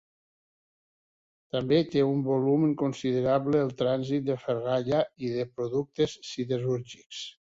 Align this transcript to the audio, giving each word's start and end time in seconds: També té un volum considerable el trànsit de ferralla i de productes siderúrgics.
També 1.55 1.81
té 1.95 2.01
un 2.13 2.23
volum 2.29 2.63
considerable 2.83 3.61
el 3.67 3.71
trànsit 3.83 4.25
de 4.31 4.39
ferralla 4.47 5.03
i 5.27 5.31
de 5.37 5.47
productes 5.61 6.19
siderúrgics. 6.31 7.23